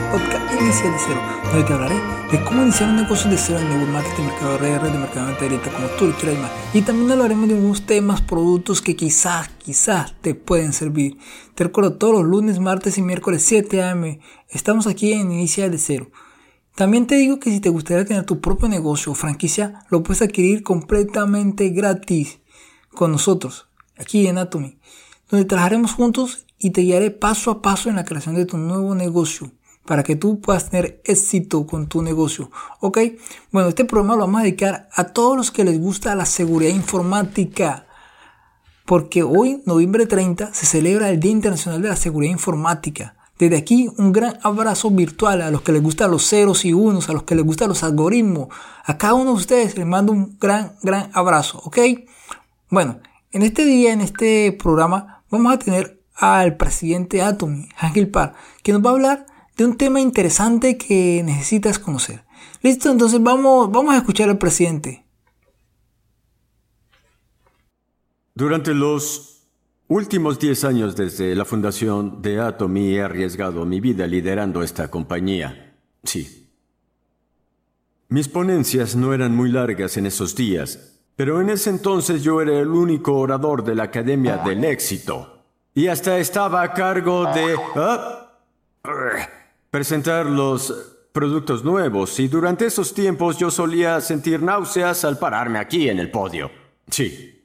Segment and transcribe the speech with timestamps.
[0.00, 1.94] del podcast Inicial de Cero, donde te hablaré
[2.30, 5.40] de cómo iniciar un negocio de cero en network marketing, mercado de redes, de mercado
[5.40, 6.50] directa, como tú quieras más.
[6.74, 11.18] Y también hablaremos de unos temas, productos que quizás, quizás te pueden servir.
[11.54, 14.18] Te recuerdo todos los lunes, martes y miércoles 7 am.
[14.48, 16.10] Estamos aquí en Inicial de Cero.
[16.74, 20.22] También te digo que si te gustaría tener tu propio negocio o franquicia, lo puedes
[20.22, 22.40] adquirir completamente gratis
[22.94, 24.78] con nosotros, aquí en Atomy,
[25.30, 28.94] donde trabajaremos juntos y te guiaré paso a paso en la creación de tu nuevo
[28.94, 29.52] negocio
[29.90, 32.52] para que tú puedas tener éxito con tu negocio.
[32.78, 32.98] ¿Ok?
[33.50, 36.70] Bueno, este programa lo vamos a dedicar a todos los que les gusta la seguridad
[36.72, 37.88] informática.
[38.86, 43.16] Porque hoy, noviembre 30, se celebra el Día Internacional de la Seguridad Informática.
[43.36, 47.08] Desde aquí, un gran abrazo virtual a los que les gustan los ceros y unos,
[47.08, 48.46] a los que les gustan los algoritmos.
[48.84, 51.78] A cada uno de ustedes les mando un gran, gran abrazo, ¿ok?
[52.68, 53.00] Bueno,
[53.32, 58.72] en este día, en este programa, vamos a tener al presidente Atomy, Ángel Par, que
[58.72, 59.29] nos va a hablar
[59.64, 62.24] un tema interesante que necesitas conocer.
[62.62, 65.04] Listo, entonces vamos, vamos a escuchar al presidente.
[68.34, 69.30] Durante los
[69.90, 75.74] Últimos 10 años desde la fundación de Atomy he arriesgado mi vida liderando esta compañía.
[76.04, 76.48] Sí.
[78.08, 82.60] Mis ponencias no eran muy largas en esos días, pero en ese entonces yo era
[82.60, 85.42] el único orador de la Academia del Éxito.
[85.74, 87.56] Y hasta estaba a cargo de...
[87.74, 88.19] ¿ah?
[89.70, 95.88] Presentar los productos nuevos y durante esos tiempos yo solía sentir náuseas al pararme aquí
[95.88, 96.50] en el podio.
[96.88, 97.36] Sí.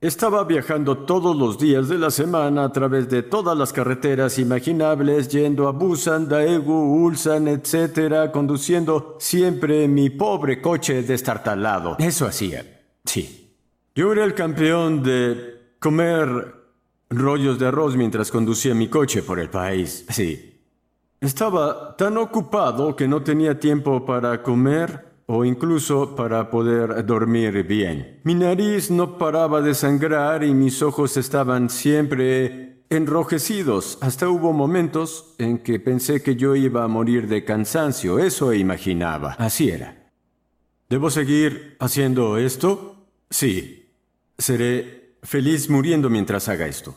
[0.00, 5.28] Estaba viajando todos los días de la semana a través de todas las carreteras imaginables,
[5.28, 11.96] yendo a Busan, Daegu, Ulsan, etc., conduciendo siempre mi pobre coche destartalado.
[11.98, 12.80] Eso hacía.
[13.04, 13.54] Sí.
[13.94, 16.54] Yo era el campeón de comer
[17.10, 20.06] rollos de arroz mientras conducía mi coche por el país.
[20.08, 20.59] Sí.
[21.20, 28.20] Estaba tan ocupado que no tenía tiempo para comer o incluso para poder dormir bien.
[28.24, 33.98] Mi nariz no paraba de sangrar y mis ojos estaban siempre enrojecidos.
[34.00, 38.18] Hasta hubo momentos en que pensé que yo iba a morir de cansancio.
[38.18, 39.34] Eso imaginaba.
[39.38, 40.10] Así era.
[40.88, 42.96] ¿Debo seguir haciendo esto?
[43.28, 43.90] Sí.
[44.38, 46.96] Seré feliz muriendo mientras haga esto.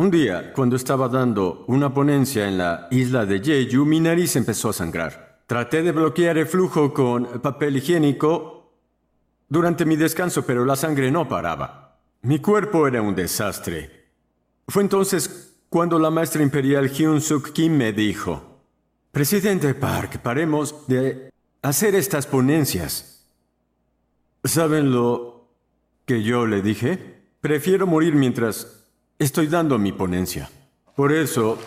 [0.00, 4.68] Un día, cuando estaba dando una ponencia en la isla de Jeju, mi nariz empezó
[4.68, 5.42] a sangrar.
[5.48, 8.74] Traté de bloquear el flujo con papel higiénico
[9.48, 11.98] durante mi descanso, pero la sangre no paraba.
[12.22, 14.06] Mi cuerpo era un desastre.
[14.68, 18.60] Fue entonces cuando la maestra imperial Hyun Suk Kim me dijo,
[19.10, 21.28] Presidente Park, paremos de
[21.60, 23.26] hacer estas ponencias.
[24.44, 25.48] ¿Saben lo
[26.06, 27.18] que yo le dije?
[27.40, 28.77] Prefiero morir mientras
[29.18, 30.50] estoy dando mi ponencia.
[30.94, 31.58] Por eso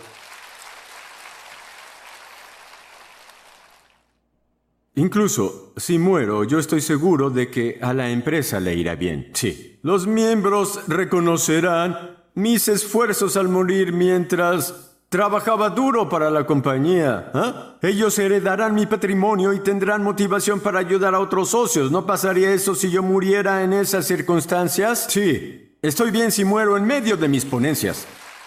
[4.96, 9.32] Incluso si muero, yo estoy seguro de que a la empresa le irá bien.
[9.34, 9.80] Sí.
[9.84, 17.32] Los miembros reconocerán mis esfuerzos al morir mientras trabajaba duro para la compañía.
[17.34, 17.78] ¿ah?
[17.82, 21.90] Ellos heredarán mi patrimonio y tendrán motivación para ayudar a otros socios.
[21.90, 25.08] ¿No pasaría eso si yo muriera en esas circunstancias?
[25.10, 25.71] Sí.
[25.82, 28.06] Estoy bien si muero en medio de mis ponencias.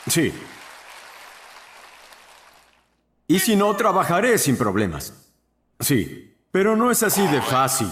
[0.09, 0.33] Sí.
[3.27, 5.33] Y si no, trabajaré sin problemas.
[5.81, 6.35] Sí.
[6.55, 7.89] Pero no es así de fácil.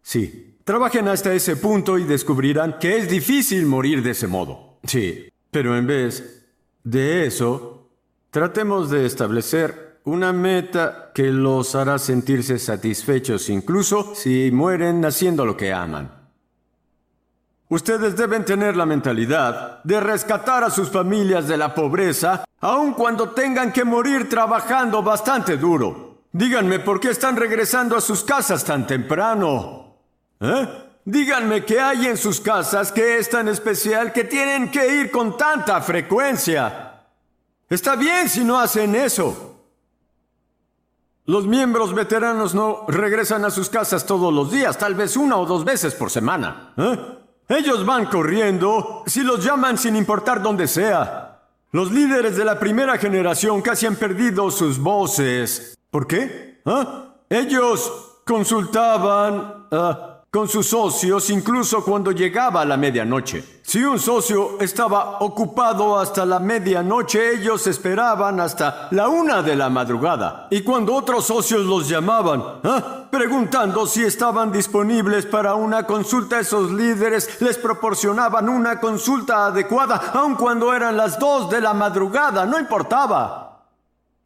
[0.00, 4.78] Sí, trabajen hasta ese punto y descubrirán que es difícil morir de ese modo.
[4.84, 6.46] Sí, pero en vez
[6.84, 7.90] de eso,
[8.30, 15.56] tratemos de establecer una meta que los hará sentirse satisfechos incluso si mueren haciendo lo
[15.56, 16.25] que aman.
[17.68, 23.30] Ustedes deben tener la mentalidad de rescatar a sus familias de la pobreza, aun cuando
[23.30, 26.22] tengan que morir trabajando bastante duro.
[26.30, 29.96] Díganme por qué están regresando a sus casas tan temprano.
[30.38, 30.68] ¿Eh?
[31.04, 35.36] Díganme qué hay en sus casas que es tan especial que tienen que ir con
[35.36, 37.02] tanta frecuencia.
[37.68, 39.54] Está bien si no hacen eso.
[41.24, 45.46] Los miembros veteranos no regresan a sus casas todos los días, tal vez una o
[45.46, 46.72] dos veces por semana.
[46.76, 47.25] ¿Eh?
[47.48, 51.40] Ellos van corriendo si los llaman sin importar dónde sea.
[51.72, 56.60] Los líderes de la primera generación casi han perdido sus voces ¿Por qué?
[56.66, 57.14] ¿Ah?
[57.30, 63.60] Ellos consultaban, ah, con sus socios incluso cuando llegaba la medianoche.
[63.62, 69.70] Si un socio estaba ocupado hasta la medianoche, ellos esperaban hasta la una de la
[69.70, 70.46] madrugada.
[70.50, 73.08] Y cuando otros socios los llamaban, ¿ah?
[73.10, 80.34] preguntando si estaban disponibles para una consulta, esos líderes les proporcionaban una consulta adecuada, aun
[80.34, 83.64] cuando eran las dos de la madrugada, no importaba.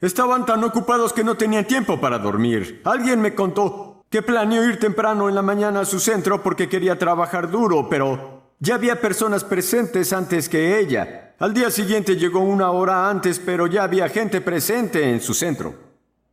[0.01, 2.83] Estaban tan ocupados que no tenían tiempo para dormir.
[2.85, 6.99] Alguien me contó que planeó ir temprano en la mañana a su centro porque quería
[6.99, 11.35] trabajar duro, pero ya había personas presentes antes que ella.
[11.39, 15.75] Al día siguiente llegó una hora antes, pero ya había gente presente en su centro.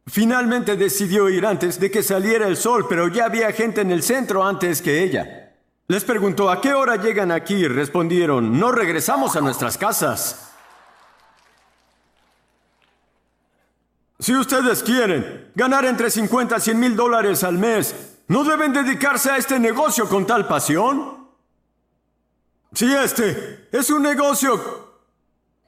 [0.08, 4.02] Finalmente decidió ir antes de que saliera el sol, pero ya había gente en el
[4.02, 5.54] centro antes que ella.
[5.88, 7.68] Les preguntó, ¿a qué hora llegan aquí?
[7.68, 10.47] Respondieron, no regresamos a nuestras casas.
[14.28, 17.96] Si ustedes quieren ganar entre 50 y 100 mil dólares al mes,
[18.28, 21.30] ¿no deben dedicarse a este negocio con tal pasión?
[22.74, 25.06] Si este es un negocio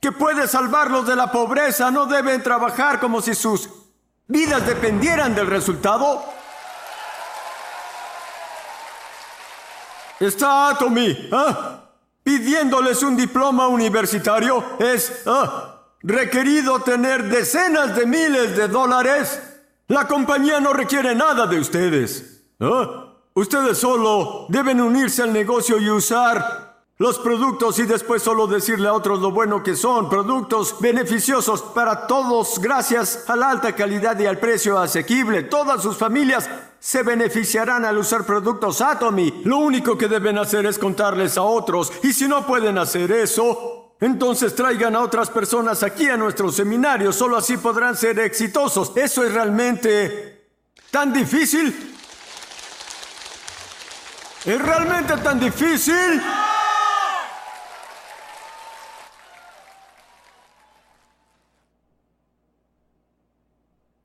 [0.01, 3.69] que puede salvarlos de la pobreza, ¿no deben trabajar como si sus
[4.27, 6.21] vidas dependieran del resultado?
[10.19, 11.85] Está Atomy, ¿ah?
[12.23, 15.79] Pidiéndoles un diploma universitario es, ¿ah?
[16.01, 19.42] Requerido tener decenas de miles de dólares,
[19.88, 22.44] la compañía no requiere nada de ustedes.
[22.60, 23.13] ¿Ah?
[23.34, 28.94] Ustedes solo deben unirse al negocio y usar los productos y después solo decirle a
[28.94, 34.25] otros lo bueno que son, productos beneficiosos para todos gracias a la alta calidad y
[34.25, 35.44] al precio asequible.
[35.44, 39.44] Todas sus familias se beneficiarán al usar productos Atomy.
[39.45, 43.79] Lo único que deben hacer es contarles a otros y si no pueden hacer eso,
[44.00, 48.94] entonces traigan a otras personas aquí a nuestro seminario, solo así podrán ser exitosos.
[48.96, 50.51] ¿Eso es realmente
[50.90, 51.96] tan difícil?
[54.46, 56.22] ¿Es realmente tan difícil?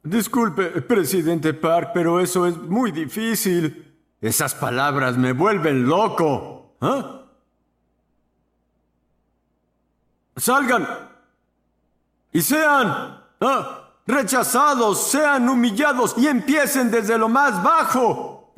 [0.03, 3.97] Disculpe, presidente Park, pero eso es muy difícil.
[4.21, 6.77] Esas palabras me vuelven loco.
[6.81, 7.24] ¿Ah?
[10.37, 10.87] Salgan
[12.33, 18.53] y sean ah, rechazados, sean humillados y empiecen desde lo más bajo.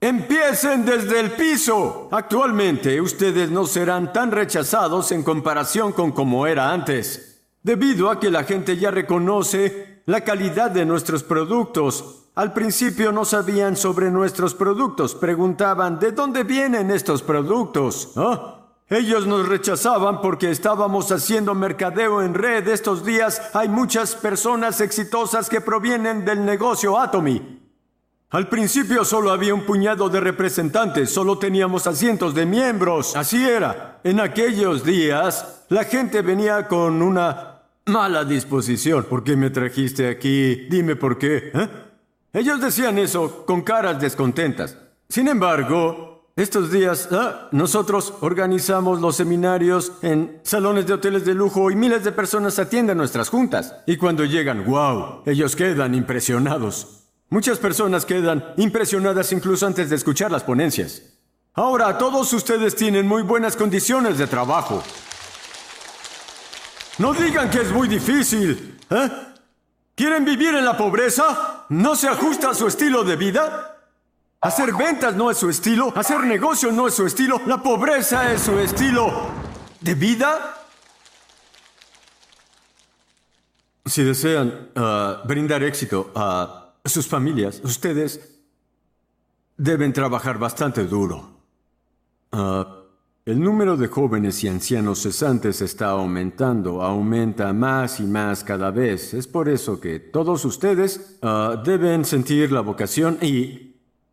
[0.00, 2.08] Empiecen desde el piso.
[2.12, 8.30] Actualmente ustedes no serán tan rechazados en comparación con como era antes, debido a que
[8.30, 12.28] la gente ya reconoce la calidad de nuestros productos.
[12.36, 18.12] Al principio no sabían sobre nuestros productos, preguntaban, ¿de dónde vienen estos productos?
[18.16, 18.57] ¿Ah?
[18.90, 22.66] Ellos nos rechazaban porque estábamos haciendo mercadeo en red.
[22.68, 27.58] Estos días hay muchas personas exitosas que provienen del negocio Atomy.
[28.30, 33.14] Al principio solo había un puñado de representantes, solo teníamos asientos de miembros.
[33.16, 34.00] Así era.
[34.04, 39.04] En aquellos días, la gente venía con una mala disposición.
[39.04, 40.66] ¿Por qué me trajiste aquí?
[40.70, 41.50] Dime por qué.
[41.54, 41.68] ¿eh?
[42.32, 44.76] Ellos decían eso con caras descontentas.
[45.08, 46.07] Sin embargo,
[46.38, 52.04] estos días ah, nosotros organizamos los seminarios en salones de hoteles de lujo y miles
[52.04, 53.74] de personas atienden nuestras juntas.
[53.86, 57.08] Y cuando llegan, wow, ellos quedan impresionados.
[57.28, 61.02] Muchas personas quedan impresionadas incluso antes de escuchar las ponencias.
[61.54, 64.80] Ahora, todos ustedes tienen muy buenas condiciones de trabajo.
[66.98, 68.78] No digan que es muy difícil.
[68.90, 69.10] ¿eh?
[69.96, 71.66] ¿Quieren vivir en la pobreza?
[71.70, 73.77] ¿No se ajusta a su estilo de vida?
[74.40, 78.42] Hacer ventas no es su estilo, hacer negocio no es su estilo, la pobreza es
[78.42, 79.12] su estilo
[79.80, 80.64] de vida.
[83.84, 88.38] Si desean ah, brindar éxito a sus familias, ustedes
[89.56, 91.30] deben trabajar bastante duro.
[92.30, 92.76] Ah,
[93.24, 99.14] el número de jóvenes y ancianos cesantes está aumentando, aumenta más y más cada vez.
[99.14, 103.67] Es por eso que todos ustedes ah, deben sentir la vocación y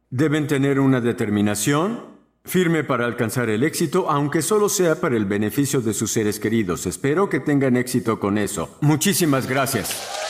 [0.09, 5.81] Deben tener una determinación firme para alcanzar el éxito, aunque solo sea para el beneficio
[5.81, 6.85] de sus seres queridos.
[6.85, 8.77] Espero que tengan éxito con eso.
[8.81, 10.23] Muchísimas gracias.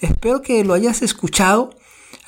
[0.00, 1.74] Espero que lo hayas escuchado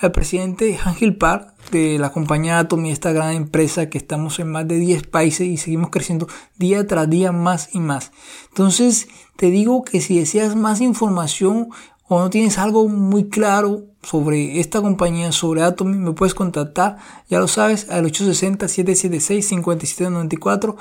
[0.00, 4.66] al presidente Ángel Park de la compañía Atomy, esta gran empresa que estamos en más
[4.66, 6.26] de 10 países y seguimos creciendo
[6.56, 8.10] día tras día más y más.
[8.48, 11.68] Entonces, te digo que si deseas más información
[12.08, 17.38] o no tienes algo muy claro sobre esta compañía, sobre Atomy, me puedes contactar, ya
[17.38, 20.76] lo sabes, al 860-776-5794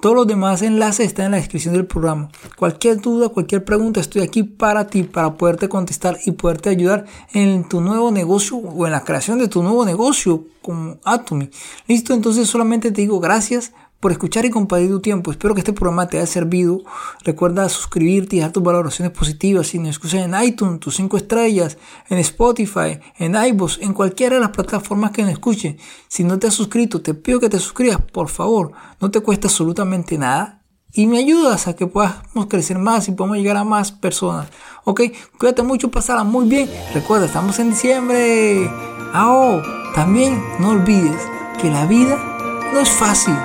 [0.00, 2.30] Todos los demás enlaces están en la descripción del programa.
[2.56, 7.68] Cualquier duda, cualquier pregunta, estoy aquí para ti, para poderte contestar y poderte ayudar en
[7.68, 11.48] tu nuevo negocio o en la creación de tu nuevo negocio con Atomy.
[11.86, 15.30] Listo, entonces solamente te digo gracias por escuchar y compartir tu tiempo.
[15.30, 16.82] Espero que este programa te haya servido.
[17.24, 19.68] Recuerda suscribirte y dejar tus valoraciones positivas.
[19.68, 24.42] Si nos escuchas en iTunes, tus 5 estrellas, en Spotify, en iVoox, en cualquiera de
[24.42, 25.78] las plataformas que nos escuchen.
[26.08, 28.72] Si no te has suscrito, te pido que te suscribas, por favor.
[29.00, 30.60] No te cuesta absolutamente nada.
[30.92, 34.48] Y me ayudas a que podamos crecer más y podamos llegar a más personas.
[34.84, 35.00] Ok,
[35.38, 36.70] cuídate mucho, pasará muy bien.
[36.92, 38.70] Recuerda, estamos en diciembre.
[39.12, 39.60] Ah,
[39.94, 41.20] también no olvides
[41.60, 42.33] que la vida
[42.72, 43.36] no es fácil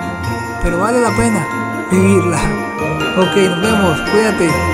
[0.62, 2.38] pero vale la pena vivirla.
[3.16, 4.69] Ok, nos vemos, cuídate.